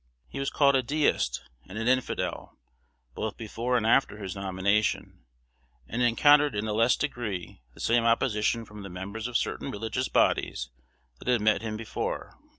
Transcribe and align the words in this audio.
He 0.27 0.39
was 0.39 0.49
called 0.49 0.75
a 0.75 0.81
deist 0.81 1.43
and 1.69 1.77
an 1.77 1.87
infidel, 1.87 2.57
both 3.13 3.37
before 3.37 3.77
and 3.77 3.85
after 3.85 4.17
his 4.17 4.35
nomination, 4.35 5.25
and 5.87 6.01
encountered 6.01 6.55
in 6.55 6.65
a 6.67 6.73
less 6.73 6.95
degree 6.95 7.61
the 7.75 7.79
same 7.79 8.03
opposition 8.03 8.65
from 8.65 8.81
the 8.81 8.89
members 8.89 9.27
of 9.27 9.37
certain 9.37 9.69
religious 9.69 10.07
bodies 10.09 10.71
that 11.19 11.27
had 11.27 11.41
met 11.41 11.61
him 11.61 11.77
before. 11.77 12.33